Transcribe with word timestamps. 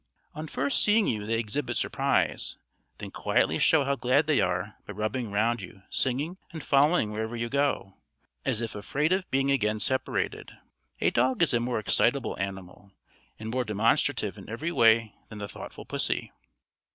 On 0.33 0.47
first 0.47 0.83
seeing 0.83 1.05
you 1.05 1.27
they 1.27 1.37
exhibit 1.37 1.77
surprise, 1.77 2.57
then 2.97 3.11
quietly 3.11 3.59
show 3.59 3.83
how 3.83 3.95
glad 3.95 4.25
they 4.25 4.41
are 4.41 4.75
by 4.87 4.93
rubbing 4.93 5.29
round 5.29 5.61
you, 5.61 5.83
singing, 5.91 6.37
and 6.51 6.63
following 6.63 7.11
wherever 7.11 7.35
you 7.35 7.49
go, 7.49 7.93
as 8.43 8.61
if 8.61 8.73
afraid 8.73 9.11
of 9.11 9.29
being 9.29 9.51
again 9.51 9.79
separated. 9.79 10.53
A 11.01 11.11
dog 11.11 11.43
is 11.43 11.53
a 11.53 11.59
more 11.59 11.77
excitable 11.77 12.35
animal, 12.39 12.91
and 13.37 13.51
more 13.51 13.63
demonstrative 13.63 14.39
in 14.39 14.49
every 14.49 14.71
way 14.71 15.13
than 15.29 15.37
the 15.37 15.47
thoughtful 15.47 15.85
pussy. 15.85 16.31